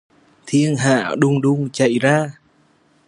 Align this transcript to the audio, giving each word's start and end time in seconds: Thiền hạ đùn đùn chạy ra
Thiền 0.45 0.75
hạ 0.75 1.15
đùn 1.19 1.41
đùn 1.41 1.69
chạy 1.69 1.99
ra 1.99 2.33